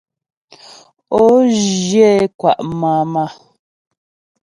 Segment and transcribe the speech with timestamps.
[1.21, 1.25] Ǒ
[1.67, 3.23] zhyə é kwà' màmà.